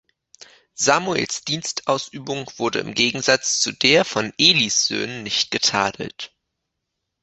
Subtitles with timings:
[0.73, 6.35] Samuels Dienstausübung wurde im Gegensatz zu der von Elis Söhnen nicht getadelt.